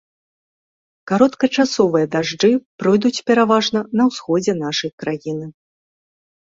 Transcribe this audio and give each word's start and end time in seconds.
Кароткачасовыя 1.11 2.09
дажджы 2.15 2.51
пройдуць 2.81 3.15
пераважна 3.29 3.79
на 4.01 4.13
ўсходзе 4.13 4.53
нашай 4.67 4.91
краіны. 5.05 5.45